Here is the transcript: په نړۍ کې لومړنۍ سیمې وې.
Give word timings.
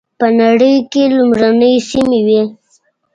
په 0.19 0.27
نړۍ 0.41 0.75
کې 0.91 1.03
لومړنۍ 1.15 1.75
سیمې 1.89 2.19
وې. 2.27 2.41